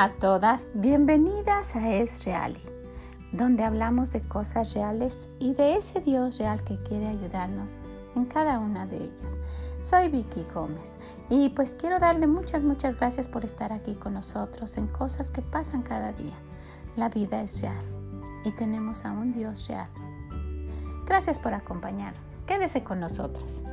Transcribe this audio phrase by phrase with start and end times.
[0.00, 2.56] A todas, bienvenidas a Es Real,
[3.32, 7.78] donde hablamos de cosas reales y de ese Dios real que quiere ayudarnos
[8.14, 9.40] en cada una de ellas.
[9.82, 14.76] Soy Vicky Gómez y pues quiero darle muchas, muchas gracias por estar aquí con nosotros
[14.76, 16.38] en cosas que pasan cada día.
[16.94, 17.84] La vida es real
[18.44, 19.88] y tenemos a un Dios real.
[21.06, 22.22] Gracias por acompañarnos.
[22.46, 23.64] Quédese con nosotros.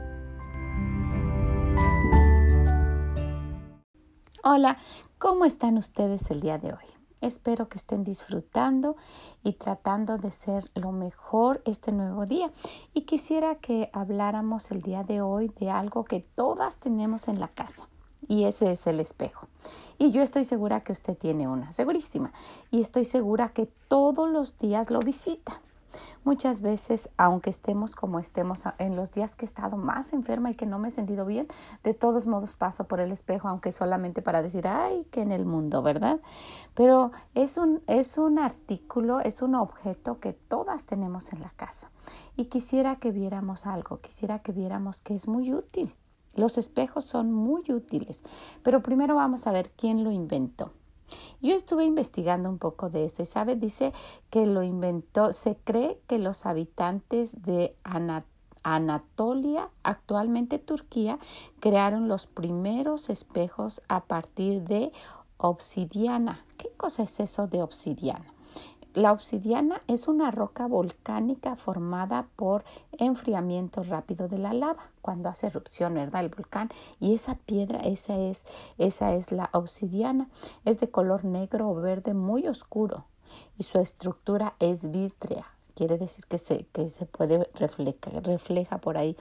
[4.48, 4.78] Hola,
[5.18, 6.86] ¿cómo están ustedes el día de hoy?
[7.20, 8.96] Espero que estén disfrutando
[9.44, 12.52] y tratando de ser lo mejor este nuevo día.
[12.94, 17.48] Y quisiera que habláramos el día de hoy de algo que todas tenemos en la
[17.48, 17.88] casa.
[18.28, 19.48] Y ese es el espejo.
[19.98, 22.32] Y yo estoy segura que usted tiene una, segurísima.
[22.70, 25.60] Y estoy segura que todos los días lo visita.
[26.24, 30.56] Muchas veces, aunque estemos como estemos, en los días que he estado más enferma y
[30.56, 31.48] que no me he sentido bien,
[31.84, 35.46] de todos modos paso por el espejo, aunque solamente para decir, ay, que en el
[35.46, 36.20] mundo, ¿verdad?
[36.74, 41.92] Pero es un, es un artículo, es un objeto que todas tenemos en la casa.
[42.36, 45.96] Y quisiera que viéramos algo, quisiera que viéramos que es muy útil.
[46.34, 48.24] Los espejos son muy útiles,
[48.62, 50.74] pero primero vamos a ver quién lo inventó.
[51.42, 53.94] Yo estuve investigando un poco de esto y sabe, dice
[54.30, 57.76] que lo inventó, se cree que los habitantes de
[58.64, 61.20] Anatolia, actualmente Turquía,
[61.60, 64.92] crearon los primeros espejos a partir de
[65.38, 66.44] obsidiana.
[66.58, 68.35] ¿Qué cosa es eso de obsidiana?
[68.96, 72.64] La obsidiana es una roca volcánica formada por
[72.94, 76.24] enfriamiento rápido de la lava cuando hace erupción, ¿verdad?
[76.24, 76.70] El volcán
[77.02, 78.46] y esa piedra, esa es,
[78.78, 80.30] esa es la obsidiana.
[80.64, 83.04] Es de color negro o verde muy oscuro
[83.58, 85.46] y su estructura es vítrea.
[85.74, 89.18] Quiere decir que se, que se puede reflejar, refleja por ahí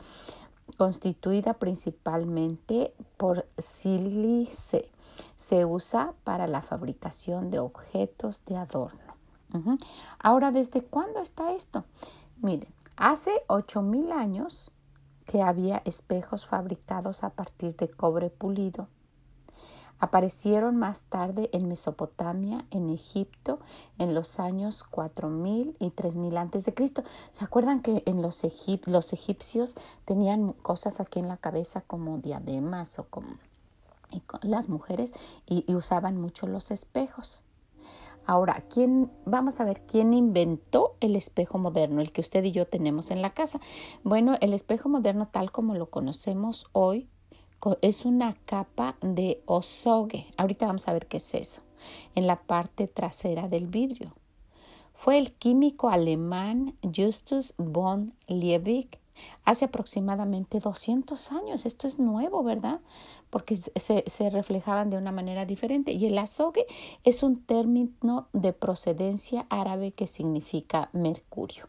[0.77, 4.89] constituida principalmente por sílice.
[5.35, 9.04] Se usa para la fabricación de objetos de adorno.
[10.19, 11.85] Ahora, ¿desde cuándo está esto?
[12.43, 14.71] Miren, hace 8000 años
[15.27, 18.89] que había espejos fabricados a partir de cobre pulido.
[20.01, 23.61] Aparecieron más tarde en Mesopotamia, en Egipto,
[23.99, 27.05] en los años 4000 y 3000 antes de Cristo.
[27.31, 28.43] ¿Se acuerdan que en los,
[28.87, 33.39] los egipcios tenían cosas aquí en la cabeza como diademas o como
[34.43, 35.15] las mujeres
[35.47, 37.43] y usaban mucho los espejos?
[38.27, 42.67] Ahora, ¿quién, vamos a ver quién inventó el espejo moderno, el que usted y yo
[42.67, 43.61] tenemos en la casa.
[44.03, 47.09] Bueno, el espejo moderno tal como lo conocemos hoy
[47.81, 50.27] es una capa de osogue.
[50.37, 51.63] Ahorita vamos a ver qué es eso.
[52.15, 54.15] En la parte trasera del vidrio.
[54.93, 58.99] Fue el químico alemán Justus von Liebig
[59.45, 61.67] hace aproximadamente 200 años.
[61.67, 62.81] Esto es nuevo, ¿verdad?
[63.31, 65.93] Porque se, se, reflejaban de una manera diferente.
[65.93, 66.67] Y el azogue
[67.05, 71.69] es un término de procedencia árabe que significa mercurio.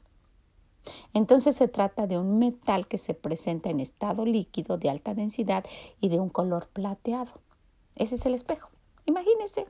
[1.13, 5.66] Entonces se trata de un metal que se presenta en estado líquido de alta densidad
[6.00, 7.31] y de un color plateado.
[7.95, 8.69] Ese es el espejo.
[9.05, 9.67] Imagínense.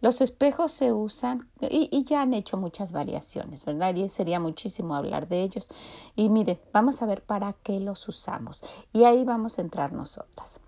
[0.00, 3.94] Los espejos se usan y, ya han hecho muchas variaciones, ¿verdad?
[3.94, 5.68] Y sería muchísimo hablar de ellos.
[6.16, 8.64] Y mire, vamos a ver para qué los usamos.
[8.92, 10.60] Y ahí vamos a entrar nosotras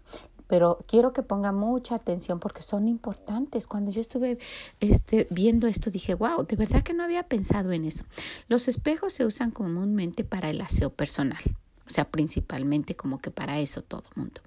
[0.46, 3.66] pero quiero que ponga mucha atención porque son importantes.
[3.66, 4.38] Cuando yo estuve
[4.80, 8.04] este, viendo esto dije, wow, de verdad que no había pensado en eso.
[8.48, 11.42] Los espejos se usan comúnmente para el aseo personal,
[11.86, 14.40] o sea, principalmente como que para eso todo el mundo,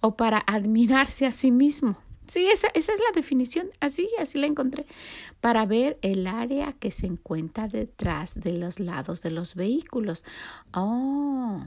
[0.00, 1.96] o para admirarse a sí mismo.
[2.30, 4.86] Sí, esa, esa es la definición, así, así la encontré,
[5.40, 10.24] para ver el área que se encuentra detrás de los lados de los vehículos.
[10.72, 11.60] Oh,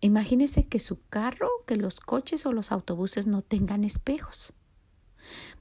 [0.00, 4.54] imagínese que su carro, que los coches o los autobuses no tengan espejos.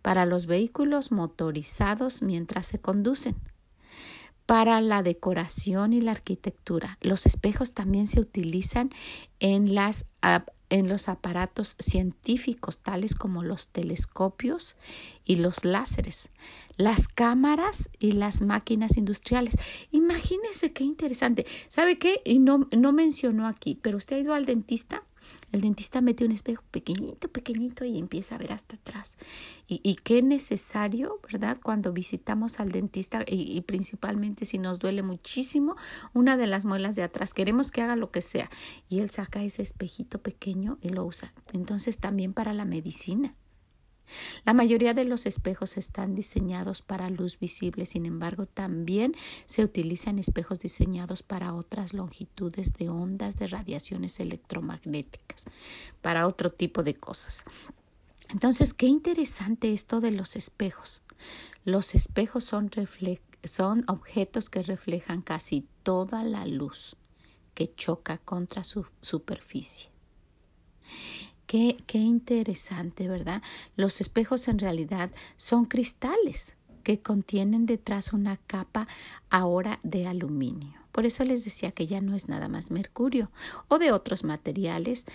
[0.01, 3.35] Para los vehículos motorizados mientras se conducen.
[4.45, 6.98] Para la decoración y la arquitectura.
[7.01, 8.90] Los espejos también se utilizan
[9.40, 10.06] en las
[10.74, 14.75] en los aparatos científicos tales como los telescopios
[15.24, 16.31] y los láseres,
[16.78, 19.56] las cámaras y las máquinas industriales.
[19.92, 21.45] Imagínese qué interesante.
[21.68, 22.22] ¿Sabe qué?
[22.25, 25.04] Y no, no mencionó aquí, pero usted ha ido al dentista
[25.51, 29.17] el dentista mete un espejo pequeñito, pequeñito y empieza a ver hasta atrás.
[29.67, 31.57] Y, y qué necesario, ¿verdad?
[31.61, 35.75] Cuando visitamos al dentista y, y, principalmente si nos duele muchísimo
[36.13, 38.49] una de las muelas de atrás, queremos que haga lo que sea.
[38.89, 41.33] Y él saca ese espejito pequeño y lo usa.
[41.53, 43.35] Entonces también para la medicina.
[44.45, 49.15] La mayoría de los espejos están diseñados para luz visible, sin embargo, también
[49.45, 55.45] se utilizan espejos diseñados para otras longitudes de ondas de radiaciones electromagnéticas,
[56.01, 57.44] para otro tipo de cosas.
[58.29, 61.03] Entonces, qué interesante esto de los espejos.
[61.65, 62.71] Los espejos son,
[63.44, 66.97] son objetos que reflejan casi toda la luz
[67.53, 69.91] que choca contra su superficie.
[71.53, 73.44] Qué, interesante, ¿verdad?
[73.75, 78.88] Los espejos en realidad son cristales que contienen detrás una capa
[79.29, 80.73] ahora de aluminio.
[80.91, 83.29] Por eso les decía que ya no es nada más mercurio
[83.67, 85.05] o de otros materiales,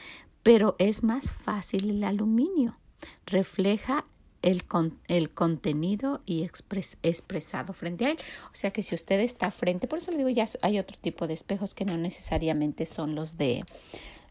[0.44, 2.79] pero es más fácil el aluminio.
[3.26, 4.05] Refleja
[4.41, 4.62] el,
[5.08, 8.19] el, contenido y expresado frente a él.
[8.52, 11.26] O sea que si usted está frente, por eso le digo, ya hay otro tipo
[11.26, 13.64] de espejos que no necesariamente son los de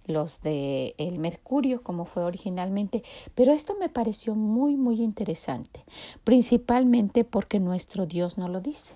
[0.07, 3.04] los de el mercurio como fue originalmente,
[3.36, 5.83] pero esto me pareció muy muy interesante,
[6.24, 8.95] principalmente porque nuestro Dios no lo dice.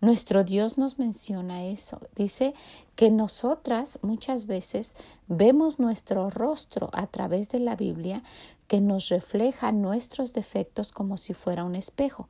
[0.00, 2.00] Nuestro Dios nos menciona eso.
[2.14, 2.54] Dice
[2.94, 4.96] que nosotras muchas veces
[5.28, 8.22] vemos nuestro rostro a través de la Biblia
[8.68, 12.28] que nos refleja nuestros defectos como si fuera un espejo,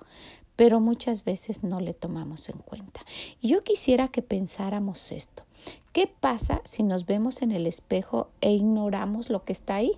[0.56, 3.00] pero muchas veces no le tomamos en cuenta.
[3.42, 5.45] Yo quisiera que pensáramos esto.
[5.92, 9.92] ¿Qué pasa si nos vemos en el espejo e ignoramos lo que está ahí?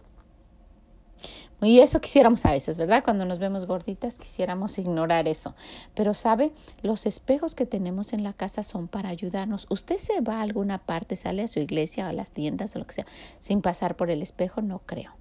[1.60, 3.02] Y eso quisiéramos a veces, ¿verdad?
[3.02, 5.56] Cuando nos vemos gorditas quisiéramos ignorar eso.
[5.94, 9.66] Pero sabe, los espejos que tenemos en la casa son para ayudarnos.
[9.68, 12.78] Usted se va a alguna parte, sale a su iglesia o a las tiendas o
[12.78, 13.06] lo que sea,
[13.40, 15.17] sin pasar por el espejo, no creo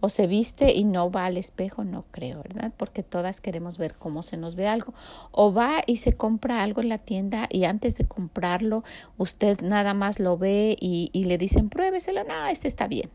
[0.00, 2.72] o se viste y no va al espejo, no creo, ¿verdad?
[2.76, 4.94] Porque todas queremos ver cómo se nos ve algo.
[5.32, 8.84] O va y se compra algo en la tienda y antes de comprarlo,
[9.16, 13.10] usted nada más lo ve y, le dicen, pruébeselo, no, este está bien.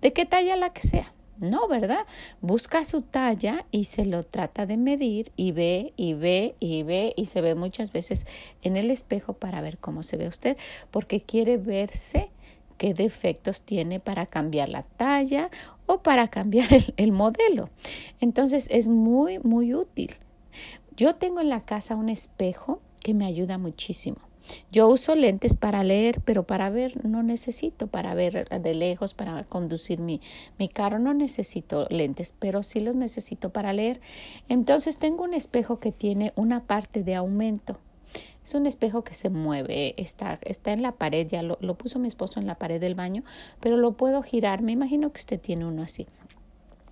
[0.00, 1.12] ¿De qué talla la que sea?
[1.38, 2.06] No, ¿verdad?
[2.40, 7.12] Busca su talla y se lo trata de medir y ve y ve y ve
[7.16, 8.26] y se ve muchas veces
[8.62, 10.56] en el espejo para ver cómo se ve usted,
[10.92, 12.30] porque quiere verse
[12.76, 15.50] qué defectos tiene para cambiar la talla
[15.86, 17.70] o para cambiar el, modelo.
[18.20, 20.10] Entonces es muy, muy útil.
[20.96, 24.18] Yo tengo en la casa un espejo que me ayuda muchísimo.
[24.70, 29.42] Yo uso lentes para leer, pero para ver no necesito, para ver de lejos, para
[29.44, 30.20] conducir mi,
[30.58, 34.00] mi carro no necesito lentes, pero sí los necesito para leer.
[34.48, 37.78] Entonces tengo un espejo que tiene una parte de aumento
[38.44, 41.98] es un espejo que se mueve, está, está en la pared, ya lo, lo puso
[41.98, 43.24] mi esposo en la pared del baño,
[43.60, 44.62] pero lo puedo girar.
[44.62, 46.06] Me imagino que usted tiene uno así.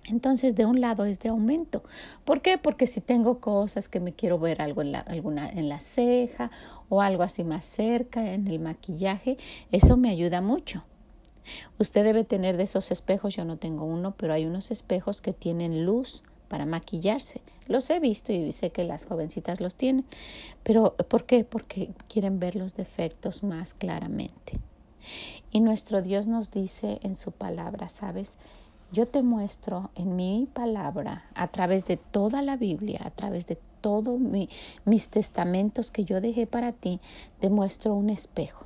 [0.05, 1.83] Entonces, de un lado es de aumento.
[2.25, 2.57] ¿Por qué?
[2.57, 6.51] Porque si tengo cosas que me quiero ver algo en la, alguna, en la ceja
[6.89, 9.37] o algo así más cerca, en el maquillaje,
[9.71, 10.83] eso me ayuda mucho.
[11.79, 15.33] Usted debe tener de esos espejos, yo no tengo uno, pero hay unos espejos que
[15.33, 17.41] tienen luz para maquillarse.
[17.67, 20.05] Los he visto y sé que las jovencitas los tienen.
[20.63, 21.43] Pero ¿por qué?
[21.43, 24.59] Porque quieren ver los defectos más claramente.
[25.51, 28.37] Y nuestro Dios nos dice en su palabra, ¿sabes?
[28.91, 33.57] Yo te muestro en mi palabra, a través de toda la Biblia, a través de
[33.81, 34.19] todos
[34.85, 36.99] mis testamentos que yo dejé para ti,
[37.39, 38.65] te muestro un espejo.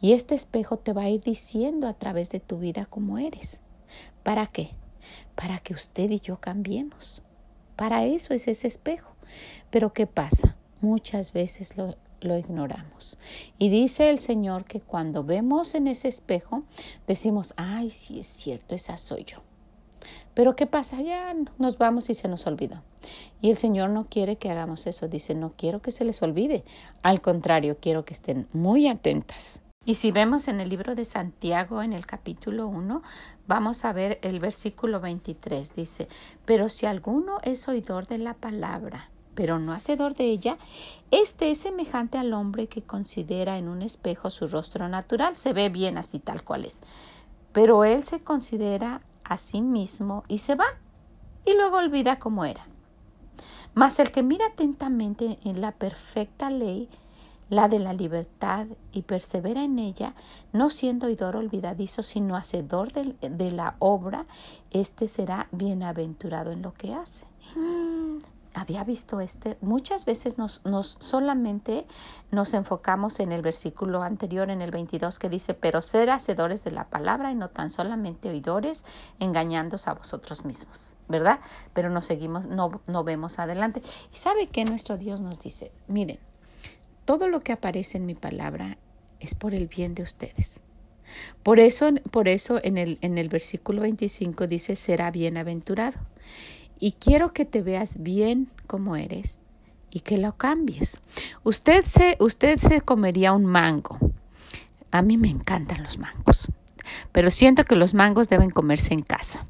[0.00, 3.60] Y este espejo te va a ir diciendo a través de tu vida cómo eres.
[4.22, 4.70] ¿Para qué?
[5.34, 7.22] para que usted y yo cambiemos.
[7.76, 9.14] Para eso es ese espejo.
[9.70, 10.56] Pero ¿qué pasa?
[10.80, 11.96] Muchas veces lo,
[12.38, 13.18] ignoramos.
[13.58, 16.62] Y dice el Señor que cuando vemos en ese espejo,
[17.06, 19.38] decimos, ay, sí es cierto, esa soy yo.
[20.34, 21.00] Pero ¿qué pasa?
[21.02, 22.82] Ya nos vamos y se nos olvidó.
[23.40, 25.08] Y el Señor no quiere que hagamos eso.
[25.08, 26.64] Dice, no quiero que se les olvide.
[27.02, 31.82] Al contrario, quiero que estén muy atentas y si vemos en el libro de Santiago,
[31.82, 33.02] en el capítulo 1,
[33.48, 35.74] vamos a ver el versículo 23.
[35.74, 36.08] Dice,
[36.44, 40.56] pero si alguno es oidor de la palabra, pero no hacedor de ella,
[41.10, 45.68] este es semejante al hombre que considera en un espejo su rostro natural, se ve
[45.68, 46.82] bien así tal cual es.
[47.52, 50.66] Pero él se considera a sí mismo y se va,
[51.44, 52.66] y luego olvida cómo era.
[53.74, 56.88] Mas el que mira atentamente en la perfecta ley,
[57.52, 60.14] la de la libertad, y persevera en ella,
[60.54, 64.24] no siendo oidor olvidadizo, sino hacedor de, de la obra,
[64.70, 67.26] éste será bienaventurado en lo que hace.
[68.54, 69.58] había visto este.
[69.60, 71.86] Muchas veces nos, nos, solamente
[72.30, 76.70] nos enfocamos en el versículo anterior, en el 22, que dice, pero ser hacedores de
[76.70, 78.86] la palabra y no tan solamente oidores,
[79.20, 81.38] engañándos a vosotros mismos, ¿verdad?
[81.74, 83.82] Pero nos seguimos, no, no vemos adelante.
[84.10, 85.70] ¿Y sabe qué nuestro Dios nos dice?
[85.86, 86.18] Miren,
[87.04, 88.78] todo lo que aparece en mi palabra
[89.20, 90.62] es por el bien de ustedes.
[91.42, 95.98] Por eso, por eso en, el, en el versículo 25 dice, será bienaventurado.
[96.78, 99.40] Y quiero que te veas bien como eres
[99.90, 101.00] y que lo cambies.
[101.44, 103.98] Usted se, usted se comería un mango.
[104.90, 106.48] A mí me encantan los mangos,
[107.12, 109.46] pero siento que los mangos deben comerse en casa.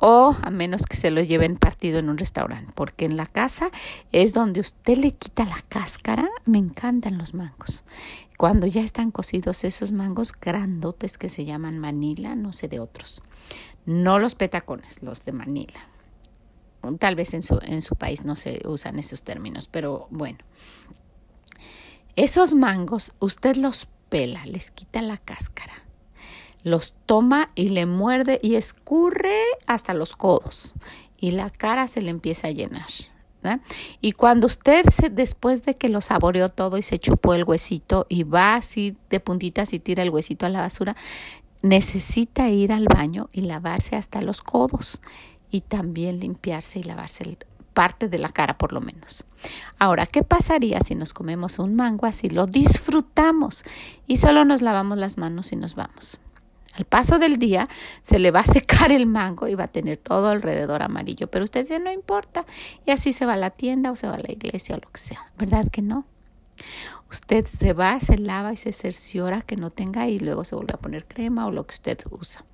[0.00, 3.70] O a menos que se lo lleven partido en un restaurante, porque en la casa
[4.12, 6.28] es donde usted le quita la cáscara.
[6.46, 7.84] Me encantan los mangos.
[8.38, 13.22] Cuando ya están cocidos esos mangos grandotes que se llaman Manila, no sé de otros.
[13.84, 15.86] No los petacones, los de Manila.
[16.98, 20.38] Tal vez en su, en su país no se usan esos términos, pero bueno.
[22.16, 25.79] Esos mangos usted los pela, les quita la cáscara,
[26.62, 30.74] los toma y le muerde y escurre hasta los codos
[31.18, 32.86] y la cara se le empieza a llenar.
[34.00, 38.06] Y cuando usted, se, después de que lo saboreó todo y se chupó el huesito
[38.08, 40.96] y va así de puntitas y tira el huesito a la basura,
[41.62, 45.00] necesita ir al baño y lavarse hasta los codos
[45.50, 47.38] y también limpiarse y lavarse
[47.74, 49.24] parte de la cara por lo menos.
[49.78, 52.28] Ahora, ¿qué pasaría si nos comemos un mango así?
[52.28, 53.64] Lo disfrutamos
[54.06, 56.20] y solo nos lavamos las manos y nos vamos.
[56.74, 57.68] Al paso del día
[58.02, 61.44] se le va a secar el mango y va a tener todo alrededor amarillo, pero
[61.44, 62.46] usted dice no importa
[62.86, 64.90] y así se va a la tienda o se va a la iglesia o lo
[64.90, 65.32] que sea.
[65.36, 66.06] ¿Verdad que no?
[67.10, 70.74] Usted se va, se lava y se cerciora que no tenga y luego se vuelve
[70.74, 72.44] a poner crema o lo que usted usa.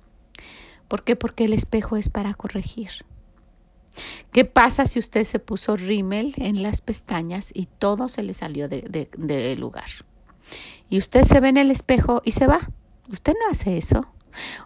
[0.87, 1.15] ¿Por qué?
[1.15, 2.89] Porque el espejo es para corregir.
[4.31, 8.67] ¿Qué pasa si usted se puso rímel en las pestañas y todo se le salió
[8.69, 9.89] de, de lugar?
[10.89, 12.69] Y usted se ve en el espejo y se va.
[13.09, 14.05] Usted no hace eso.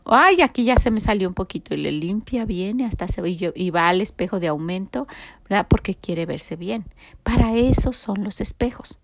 [0.05, 3.21] Ay, aquí ya se me salió un poquito y le limpia bien y hasta se
[3.21, 5.07] ve y va al espejo de aumento,
[5.49, 5.67] ¿verdad?
[5.69, 6.85] Porque quiere verse bien.
[7.23, 8.99] Para eso son los espejos.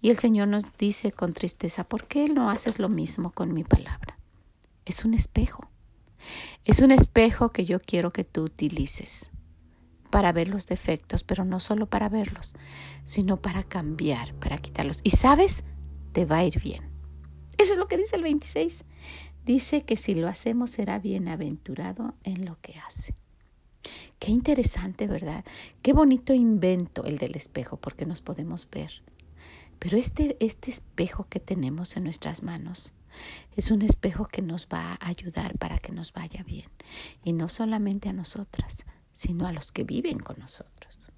[0.00, 3.64] Y el Señor nos dice con tristeza, ¿por qué no haces lo mismo con mi
[3.64, 4.18] palabra?
[4.84, 5.70] Es un espejo.
[6.64, 9.30] Es un espejo que yo quiero que tú utilices
[10.10, 12.54] para ver los defectos, pero no solo para verlos,
[13.04, 14.98] sino para cambiar, para quitarlos.
[15.02, 15.64] Y sabes,
[16.12, 16.91] te va a ir bien.
[17.58, 18.84] Eso es lo que dice el 26.
[19.44, 23.14] Dice que si lo hacemos será bienaventurado en lo que hace.
[24.18, 25.44] Qué interesante, ¿verdad?
[25.82, 29.02] Qué bonito invento el del espejo, porque nos podemos ver.
[29.80, 32.92] Pero este, este espejo que tenemos en nuestras manos
[33.56, 36.68] es un espejo que nos va a ayudar para que nos vaya bien.
[37.24, 41.10] Y no solamente a nosotras, sino a los que viven con nosotros.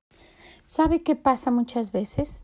[0.64, 2.42] ¿Sabe qué pasa muchas veces?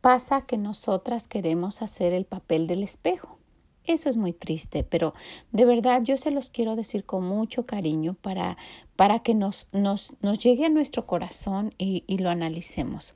[0.00, 3.40] Pasa que nosotras queremos hacer el papel del espejo.
[3.84, 5.14] Eso es muy triste, pero
[5.52, 8.56] de verdad yo se los quiero decir con mucho cariño para,
[8.96, 13.14] para que nos, nos, nos llegue a nuestro corazón y, lo analicemos.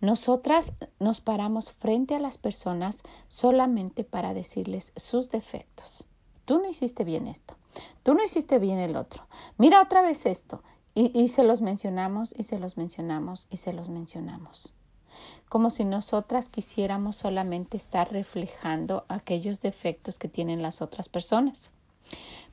[0.00, 6.06] Nosotras nos paramos frente a las personas solamente para decirles sus defectos.
[6.44, 7.56] Tú no hiciste bien esto,
[8.02, 9.26] tú no hiciste bien el otro.
[9.58, 10.62] Mira otra vez esto.
[10.94, 14.74] Y, y se los mencionamos y se los mencionamos y se los mencionamos
[15.48, 21.70] como si nosotras quisiéramos solamente estar reflejando aquellos defectos que tienen las otras personas.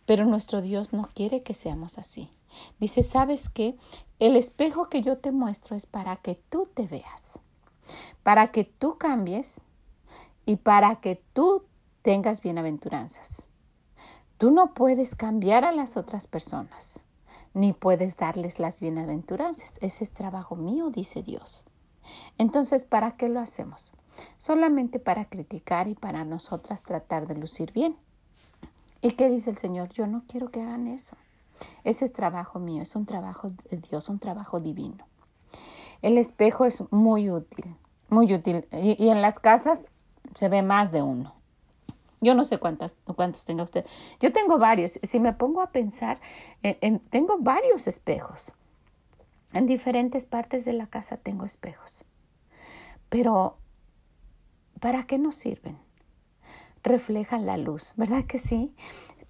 [0.05, 2.29] Pero nuestro Dios no quiere que seamos así.
[2.79, 3.75] Dice, ¿sabes qué?
[4.19, 7.39] El espejo que yo te muestro es para que tú te veas,
[8.23, 9.61] para que tú cambies
[10.45, 11.65] y para que tú
[12.01, 13.47] tengas bienaventuranzas.
[14.37, 17.05] Tú no puedes cambiar a las otras personas,
[17.53, 19.77] ni puedes darles las bienaventuranzas.
[19.81, 21.65] Ese es trabajo mío, dice Dios.
[22.37, 23.93] Entonces, ¿para qué lo hacemos?
[24.37, 27.97] Solamente para criticar y para nosotras tratar de lucir bien.
[29.01, 29.89] ¿Y qué dice el Señor?
[29.89, 31.15] Yo no quiero que hagan eso.
[31.83, 35.05] Ese es trabajo mío, es un trabajo de Dios, un trabajo divino.
[36.01, 37.75] El espejo es muy útil,
[38.09, 38.67] muy útil.
[38.71, 39.87] Y, en las casas
[40.33, 41.33] se ve más de uno.
[42.21, 43.85] Yo no sé cuántas, cuántos tenga usted.
[44.19, 44.99] Yo tengo varios.
[45.03, 46.19] Si me pongo a pensar,
[47.11, 48.53] tengo varios espejos.
[49.55, 52.03] En diferentes partes de la casa tengo espejos.
[53.07, 53.57] Pero,
[54.81, 55.77] ¿para qué nos sirven?
[56.83, 58.75] Reflejan la luz, ¿verdad que sí?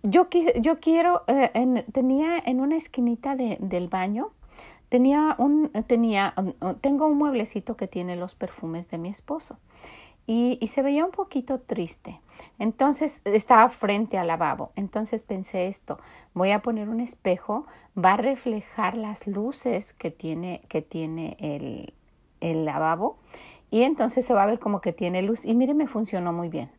[0.01, 0.27] Yo,
[0.59, 4.33] yo quiero, eh, tenía en una esquinita del baño,
[4.89, 6.33] tenía un, tenía,
[6.81, 9.59] tengo un mueblecito que tiene los perfumes de mi esposo
[10.27, 12.19] y, se veía un poquito triste.
[12.59, 14.71] Entonces estaba frente al lavabo.
[14.75, 15.99] Entonces pensé esto,
[16.33, 17.65] voy a poner un espejo,
[17.97, 21.93] va a reflejar las luces que tiene, que tiene el,
[22.41, 23.17] el lavabo
[23.71, 25.45] y entonces se va a ver como que tiene luz.
[25.45, 26.71] Y mire, me funcionó muy bien.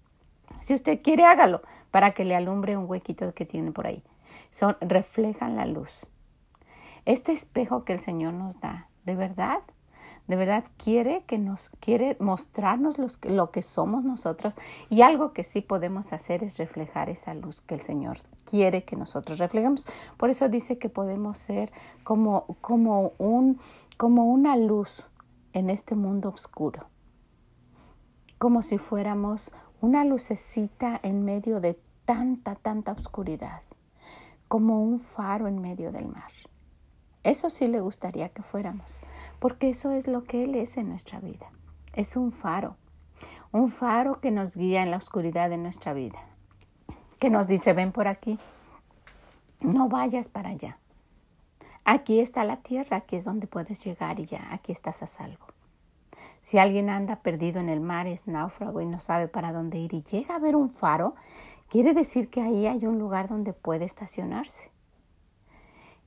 [0.60, 4.02] Si usted quiere, hágalo para que le alumbre un huequito que tiene por ahí.
[4.50, 6.06] Son, reflejan la luz.
[7.04, 9.60] Este espejo que el Señor nos da, de verdad,
[10.26, 14.54] de verdad quiere que nos quiere mostrarnos lo que somos nosotros
[14.90, 18.96] y algo que sí podemos hacer es reflejar esa luz que el Señor quiere que
[18.96, 19.86] nosotros reflejemos.
[20.16, 21.72] Por eso dice que podemos ser
[22.04, 23.60] como como un
[23.96, 25.04] como una luz
[25.52, 26.88] en este mundo oscuro.
[28.38, 33.62] Como si fuéramos una lucecita en medio de tanta tanta oscuridad
[34.48, 36.32] como un faro en medio del mar.
[37.26, 39.02] Eso sí le gustaría que fuéramos,
[39.40, 41.50] porque eso es lo que Él es en nuestra vida.
[41.92, 42.76] Es un faro,
[43.50, 46.20] un faro que nos guía en la oscuridad de nuestra vida,
[47.18, 48.38] que nos dice, ven por aquí,
[49.58, 50.78] no vayas para allá.
[51.84, 55.46] Aquí está la tierra, aquí es donde puedes llegar y ya, aquí estás a salvo.
[56.38, 59.94] Si alguien anda perdido en el mar, es náufrago y no sabe para dónde ir
[59.94, 61.16] y llega a ver un faro,
[61.68, 64.70] quiere decir que ahí hay un lugar donde puede estacionarse.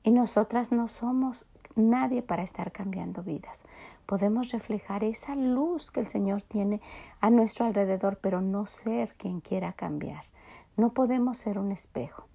[0.03, 3.65] Y nosotras no somos nadie para estar cambiando vidas.
[4.05, 6.81] Podemos reflejar esa luz que el Señor tiene
[7.19, 10.23] a nuestro alrededor, pero no ser quien quiera cambiar.
[10.77, 12.27] No podemos ser un espejo.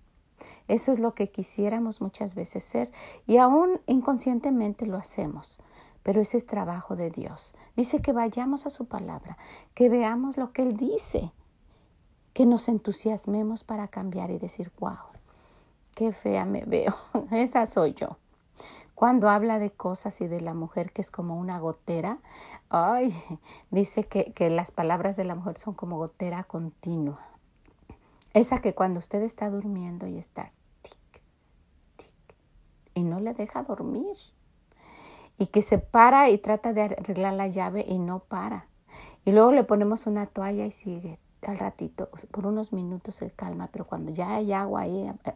[0.68, 2.90] Eso es lo que quisiéramos muchas veces ser
[3.26, 5.61] y aún inconscientemente lo hacemos.
[6.02, 7.54] Pero ese es trabajo de Dios.
[7.76, 9.38] Dice que vayamos a su palabra,
[9.75, 11.33] que veamos lo que Él dice,
[12.35, 15.13] que nos entusiasmemos para cambiar y decir, wow,
[15.95, 16.95] qué fea me veo,
[17.31, 18.19] esa soy yo.
[18.95, 22.19] Cuando habla de cosas y de la mujer que es como una gotera,
[22.69, 23.13] ay,
[23.71, 27.21] dice que, que las palabras de la mujer son como gotera continua.
[28.35, 31.23] Esa que cuando usted está durmiendo y está tic,
[31.97, 32.37] tic,
[32.95, 34.17] y no le deja dormir.
[35.39, 38.69] Y que se para y trata de arreglar la llave y no para.
[39.25, 43.69] Y luego le ponemos una toalla y sigue al ratito, por unos minutos se calma,
[43.73, 45.33] pero cuando ya hay agua ahí, eh, eh,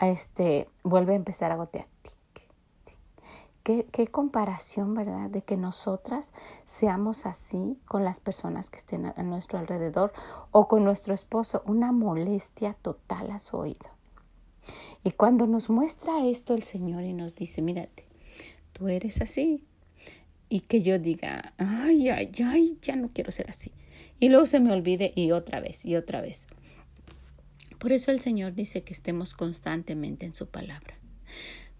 [0.00, 1.86] este, vuelve a empezar a gotear.
[3.62, 5.28] Qué, qué, comparación, ¿verdad?
[5.28, 6.32] De que nosotras
[6.64, 10.12] seamos así con las personas que estén a, nuestro alrededor
[10.50, 13.90] o con nuestro esposo, una molestia total a su oído.
[15.04, 18.06] Y cuando nos muestra esto el Señor y nos dice, mírate,
[18.72, 19.66] tú eres así.
[20.48, 23.72] Y que yo diga, ay, ay, ay, ya no quiero ser así
[24.20, 26.46] y luego se me olvide y otra vez y otra vez.
[27.78, 30.94] Por eso el Señor dice que estemos constantemente en su palabra.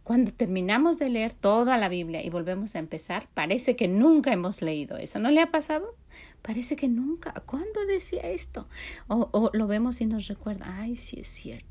[0.02, 4.62] Cuando terminamos de leer toda la Biblia y volvemos a empezar, parece que nunca hemos
[4.62, 5.20] leído eso.
[5.20, 5.94] ¿No le ha pasado?
[6.42, 7.32] Parece que nunca.
[7.46, 8.66] ¿Cuándo decía esto?
[9.06, 11.69] O, o lo vemos y nos recuerda, ay, sí es cierto.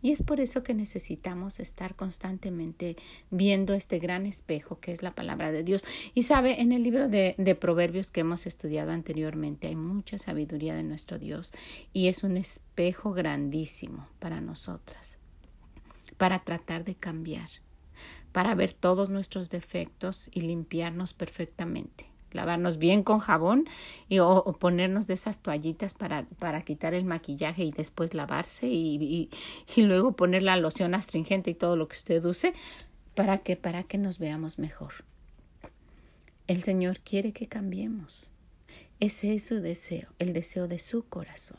[0.00, 2.96] Y es por eso que necesitamos estar constantemente
[3.30, 5.84] viendo este gran espejo que es la palabra de Dios.
[6.14, 10.74] Y sabe, en el libro de, de, Proverbios que hemos estudiado anteriormente hay mucha sabiduría
[10.74, 11.52] de nuestro Dios
[11.92, 15.18] y es un espejo grandísimo para nosotras,
[16.16, 17.48] para tratar de cambiar,
[18.32, 23.68] para ver todos nuestros defectos y limpiarnos perfectamente lavarnos bien con jabón
[24.08, 29.30] y, o, ponernos de esas toallitas para, para quitar el maquillaje y después lavarse y,
[29.76, 32.54] y, luego poner la loción astringente y todo lo que usted use
[33.14, 34.92] para que para que nos veamos mejor.
[36.46, 38.32] El Señor quiere que cambiemos.
[39.00, 41.58] Ese es su deseo, el deseo de su corazón.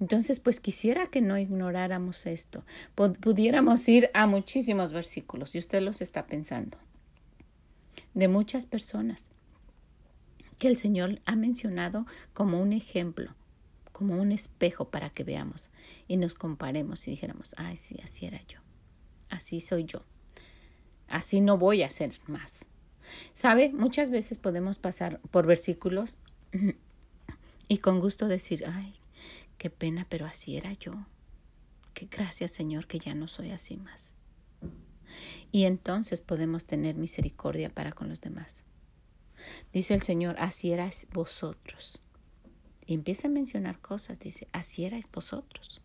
[0.00, 2.64] Entonces, pues quisiera que no ignoráramos esto.
[2.94, 6.78] Pudiéramos ir a muchísimos versículos y usted los está pensando
[8.14, 9.26] de muchas personas
[10.58, 13.34] que el Señor ha mencionado como un ejemplo,
[13.90, 15.70] como un espejo para que veamos
[16.08, 18.60] y nos comparemos y dijéramos, ay, sí, así era yo,
[19.28, 20.04] así soy yo,
[21.08, 22.68] así no voy a ser más.
[23.32, 23.72] ¿Sabe?
[23.72, 26.18] Muchas veces podemos pasar por versículos
[27.68, 28.94] y con gusto decir, ay,
[29.58, 31.06] qué pena, pero así era yo.
[31.94, 34.14] Qué gracias, Señor, que ya no soy así más
[35.50, 38.64] y entonces podemos tener misericordia para con los demás.
[39.72, 42.00] Dice el Señor, así erais vosotros.
[42.86, 45.80] Y empieza a mencionar cosas, dice, así erais vosotros.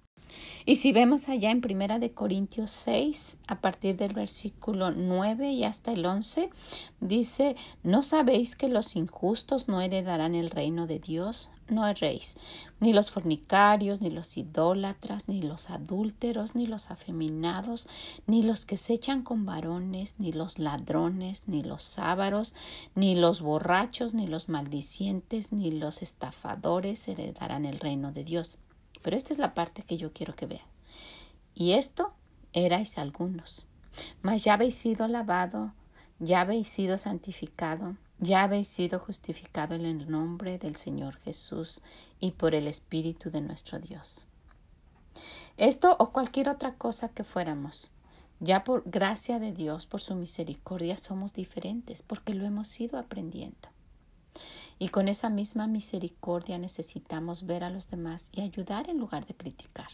[0.66, 5.64] Y si vemos allá en Primera de Corintios 6, a partir del versículo 9 y
[5.64, 6.50] hasta el 11,
[7.00, 11.50] dice, ¿no sabéis que los injustos no heredarán el reino de Dios?
[11.70, 12.38] No erréis,
[12.80, 17.90] ni los fornicarios, ni los idólatras, ni los adúlteros, ni los afeminados,
[18.26, 22.56] ni los que se echan con varones, ni los ladrones, ni los ávaros,
[22.96, 28.58] ni los borrachos, ni los maldicientes, ni los estafadores heredarán el reino de Dios.
[29.02, 30.66] Pero esta es la parte que yo quiero que vean.
[31.54, 32.14] Y esto
[32.54, 33.66] erais algunos,
[34.22, 35.74] mas ya habéis sido lavado,
[36.20, 41.82] ya habéis sido santificado, ya habéis sido justificado en el nombre del Señor Jesús
[42.20, 44.28] y por el Espíritu de nuestro Dios.
[45.58, 47.92] Esto o cualquier otra cosa que fuéramos,
[48.40, 53.70] ya por gracia de Dios, por su misericordia, somos diferentes porque lo hemos ido aprendiendo.
[54.80, 59.34] Y con esa misma misericordia necesitamos ver a los demás y ayudar en lugar de
[59.34, 59.90] criticar,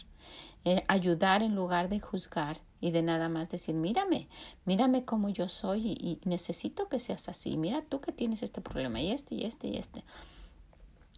[0.64, 4.28] eh, ayudar en lugar de juzgar y de nada más decir, mírame,
[4.64, 8.60] mírame como yo soy y, y necesito que seas así, mira tú que tienes este
[8.60, 10.04] problema y este y este y este.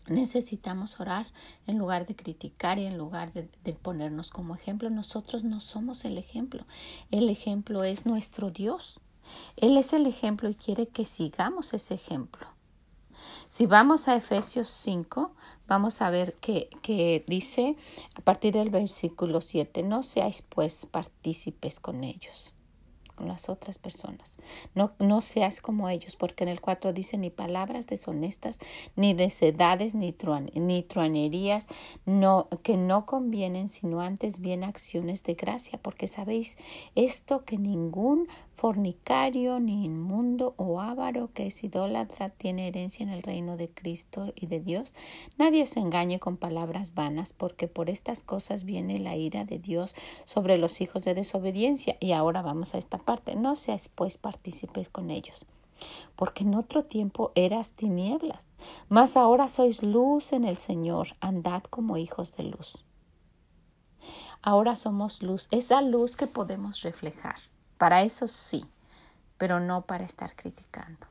[0.09, 1.27] Necesitamos orar
[1.67, 4.89] en lugar de criticar y en lugar de, ponernos como ejemplo.
[4.89, 6.65] Nosotros no somos el ejemplo.
[7.11, 9.01] El ejemplo es nuestro Dios.
[9.57, 12.47] Él es el ejemplo y quiere que sigamos ese ejemplo.
[13.49, 15.33] Si vamos a Efesios 5,
[15.67, 17.77] vamos a ver que, que, dice
[18.15, 22.53] a partir del versículo 7, no seáis pues partícipes con ellos
[23.17, 24.39] con las otras personas.
[24.75, 28.59] No, no seas como ellos, porque en el 4 dice ni palabras deshonestas,
[28.95, 31.67] ni necedades, ni, truan, ni truanerías,
[32.05, 36.57] no, que no convienen, sino antes bien acciones de gracia, porque sabéis
[36.95, 43.23] esto que ningún fornicario, ni inmundo o avaro que es idólatra tiene herencia en el
[43.23, 44.95] reino de Cristo y de Dios.
[45.37, 49.95] Nadie se engañe con palabras vanas, porque por estas cosas viene la ira de Dios
[50.25, 51.97] sobre los hijos de desobediencia.
[52.01, 53.37] Y ahora vamos a esta parte.
[53.37, 55.45] No seas pues partícipes con ellos.
[56.17, 58.49] Porque en otro tiempo eras tinieblas,
[58.89, 62.87] mas ahora sois luz en el Señor, andad como hijos de luz.
[64.41, 67.37] Ahora somos luz, esa luz que podemos reflejar.
[67.79, 68.65] Para eso sí,
[69.39, 71.07] pero no para estar criticando,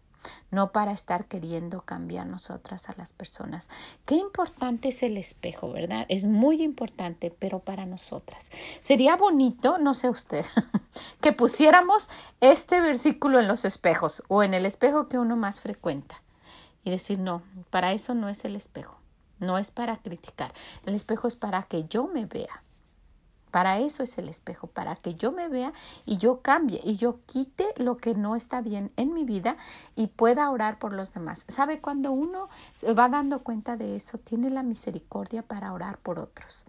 [0.51, 3.69] no para estar queriendo cambiar nosotras a las personas.
[4.05, 6.05] Qué importante es el espejo, ¿verdad?
[6.09, 8.51] Es muy importante, pero para nosotras.
[8.79, 10.45] Sería bonito, no sé usted,
[11.21, 12.09] que pusiéramos
[12.41, 16.21] este versículo en los espejos o en el espejo que uno más frecuenta
[16.83, 18.97] y decir, no, para eso no es el espejo.
[19.39, 20.53] No es para criticar.
[20.85, 22.63] El espejo es para que yo me vea.
[23.55, 25.71] Para eso es el espejo, para que yo me vea
[26.05, 29.55] y yo cambie y yo quite lo que no está bien en mi vida
[29.95, 31.45] y pueda orar por los demás.
[31.47, 31.79] ¿Sabe?
[31.79, 32.49] Cuando uno
[32.99, 36.65] va dando cuenta de eso, tiene la misericordia para orar por otros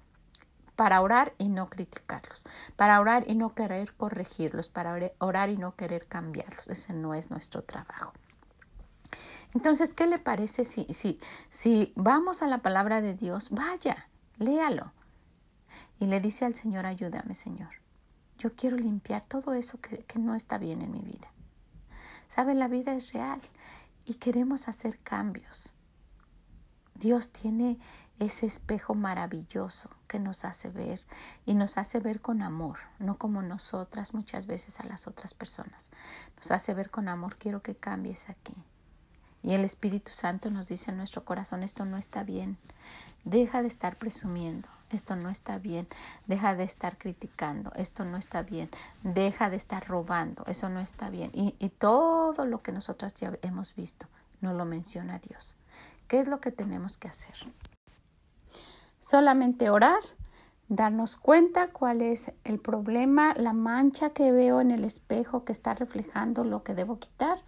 [0.76, 2.46] para orar y no criticarlos,
[2.76, 6.68] para orar y no querer corregirlos, para orar y no querer cambiarlos.
[6.68, 8.12] Ese no es nuestro trabajo.
[9.54, 11.18] Entonces, ¿qué le parece si, si,
[11.48, 13.50] si vamos a la palabra de Dios?
[13.50, 14.06] Vaya,
[14.38, 14.92] léalo
[15.98, 17.70] y le dice al Señor, ayúdame Señor.
[18.38, 21.28] Yo quiero limpiar todo eso que, que no está bien en mi vida.
[22.28, 23.40] Sabe, la vida es real
[24.04, 25.72] y queremos hacer cambios.
[26.94, 27.78] Dios tiene
[28.18, 31.04] ese espejo maravilloso que nos hace ver
[31.44, 35.90] y nos hace ver con amor, no como nosotras muchas veces a las otras personas.
[36.36, 38.54] Nos hace ver con amor, quiero que cambies aquí.
[39.42, 42.58] Y el Espíritu Santo nos dice en nuestro corazón, esto no está bien.
[43.24, 45.86] Deja de estar presumiendo, esto no está bien,
[46.26, 48.68] deja de estar criticando, esto no está bien,
[49.04, 51.30] deja de estar robando, eso no está bien.
[51.32, 54.06] Y, todo lo que nosotras ya hemos visto
[54.40, 55.54] no lo menciona Dios.
[56.08, 57.34] ¿Qué es lo que tenemos que hacer?
[59.00, 60.00] Solamente orar,
[60.68, 65.74] darnos cuenta cuál es el problema, la mancha que veo en el espejo que está
[65.74, 67.38] reflejando lo que debo quitar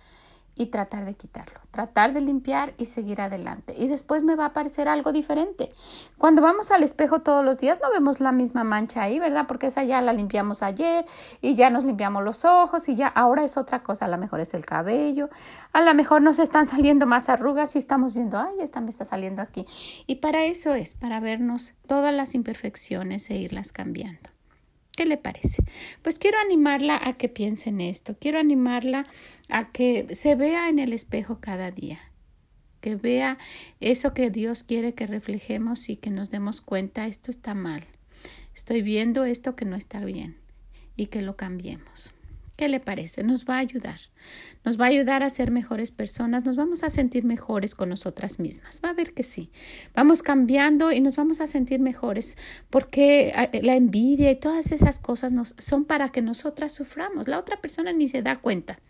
[0.58, 3.74] y tratar de quitarlo, tratar de limpiar y seguir adelante.
[3.78, 5.70] Y después me va a aparecer algo diferente.
[6.18, 9.46] Cuando vamos al espejo todos los días no vemos la misma mancha ahí, ¿verdad?
[9.46, 11.06] Porque esa ya la limpiamos ayer
[11.40, 14.06] y ya nos limpiamos los ojos y ya ahora es otra cosa.
[14.06, 15.30] A lo mejor es el cabello,
[15.72, 19.04] a lo mejor nos están saliendo más arrugas y estamos viendo, ay, esta me está
[19.04, 19.64] saliendo aquí.
[20.06, 24.37] Y para eso es, para vernos todas las imperfecciones e irlas cambiando.
[24.98, 25.62] ¿Qué le parece?
[26.02, 29.04] Pues quiero animarla a que piense en esto, quiero animarla
[29.48, 32.00] a que se vea en el espejo cada día,
[32.80, 33.38] que vea
[33.78, 37.84] eso que Dios quiere que reflejemos y que nos demos cuenta, esto está mal,
[38.56, 40.36] estoy viendo esto que no está bien
[40.96, 42.12] y que lo cambiemos.
[42.58, 43.22] ¿Qué le parece?
[43.22, 44.00] Nos va a ayudar.
[44.64, 48.40] Nos va a ayudar a ser mejores personas, nos vamos a sentir mejores con nosotras
[48.40, 48.80] mismas.
[48.84, 49.48] Va a ver que sí.
[49.94, 52.36] Vamos cambiando y nos vamos a sentir mejores
[52.68, 57.28] porque eh, la envidia y todas esas cosas nos, son para que nosotras suframos.
[57.28, 58.80] La otra persona ni se da cuenta.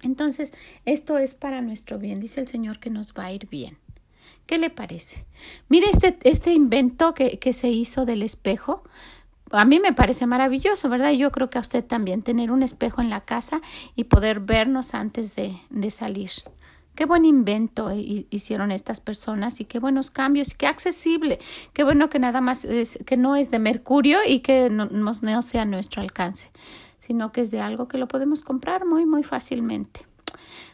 [0.00, 0.54] Entonces,
[0.86, 2.18] esto es para nuestro bien.
[2.18, 3.76] Dice el Señor que nos va a ir bien.
[4.46, 5.26] ¿Qué le parece?
[5.68, 8.84] Mire este, este invento que, que se hizo del espejo
[9.50, 11.10] a mí me parece maravilloso, ¿verdad?
[11.12, 13.60] Yo creo que a usted también tener un espejo en la casa
[13.96, 15.60] y poder vernos antes de,
[15.90, 16.30] salir.
[16.94, 21.38] Qué buen invento hicieron estas personas y qué buenos cambios, qué accesible,
[21.72, 25.42] qué bueno que nada más es, que no es de mercurio y que no, no
[25.42, 26.50] sea nuestro alcance,
[26.98, 30.09] sino que es de algo que lo podemos comprar muy, muy fácilmente.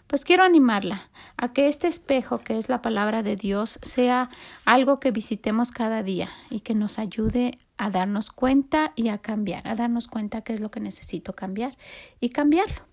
[0.06, 4.30] Pues quiero animarla a que este espejo, que es la palabra de Dios, sea
[4.64, 9.66] algo que visitemos cada día y que nos ayude a darnos cuenta y a cambiar,
[9.66, 11.76] a darnos cuenta qué es lo que necesito cambiar
[12.20, 12.86] y cambiarlo.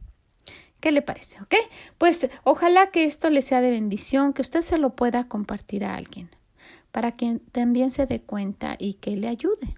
[0.79, 1.39] ¿Qué le parece?
[1.41, 1.55] ¿Ok?
[1.97, 5.95] Pues ojalá que esto le sea de bendición, que usted se lo pueda compartir a
[5.95, 6.29] alguien,
[6.91, 9.77] para que también se dé cuenta y que le ayude.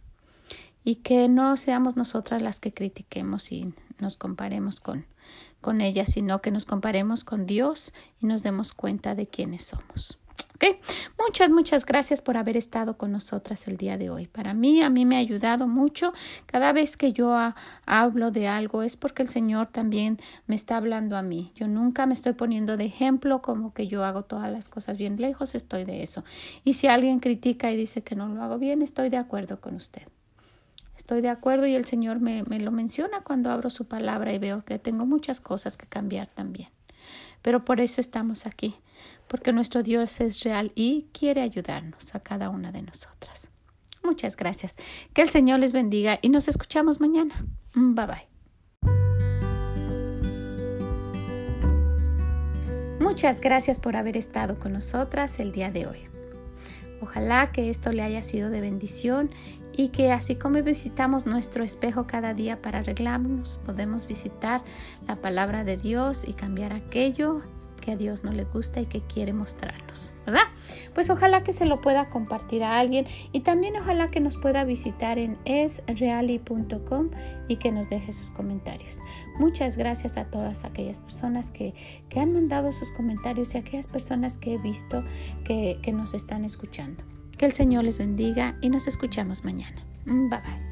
[0.85, 5.05] Y que no seamos nosotras las que critiquemos y nos comparemos con,
[5.59, 10.17] con ella, sino que nos comparemos con Dios y nos demos cuenta de quiénes somos.
[11.17, 14.27] Muchas, muchas gracias por haber estado con nosotras el día de hoy.
[14.27, 16.13] Para mí, a mí me ha ayudado mucho.
[16.45, 17.35] Cada vez que yo
[17.85, 21.51] hablo de algo es porque el Señor también me está hablando a mí.
[21.55, 25.17] Yo nunca me estoy poniendo de ejemplo como que yo hago todas las cosas bien
[25.17, 26.23] lejos, estoy de eso.
[26.63, 29.75] Y si alguien critica y dice que no lo hago bien, estoy de acuerdo con
[29.75, 30.03] usted.
[31.05, 34.39] Estoy de acuerdo y el Señor me, me lo menciona cuando abro su palabra y
[34.39, 36.69] veo que tengo muchas cosas que cambiar también.
[37.43, 38.73] Pero por eso estamos aquí,
[39.27, 43.51] porque nuestro Dios es real y quiere ayudarnos a cada una de nosotras.
[44.03, 44.77] Muchas gracias.
[45.13, 47.45] Que el Señor les bendiga y nos escuchamos mañana.
[47.75, 48.27] Bye bye.
[52.99, 56.15] Muchas gracias por haber estado con nosotras el día de hoy.
[56.99, 59.29] Ojalá que esto le haya sido de bendición
[59.75, 64.61] y que así como visitamos nuestro espejo cada día para arreglarnos, podemos visitar
[65.07, 67.41] la palabra de Dios y cambiar aquello
[67.81, 70.45] que a Dios no le gusta y que quiere mostrarnos, ¿verdad?
[70.95, 74.63] Pues ojalá que se lo pueda compartir a alguien y también ojalá que nos pueda
[74.63, 77.11] visitar en esreali.com
[77.47, 79.01] y que nos deje sus comentarios.
[79.39, 81.75] Muchas gracias a todas aquellas personas que,
[82.09, 85.03] que han mandado sus comentarios y a aquellas personas que he visto
[85.43, 87.03] que, que nos están escuchando.
[87.45, 89.85] Que el Señor les bendiga y nos escuchamos mañana.
[90.07, 90.64] Bye bye.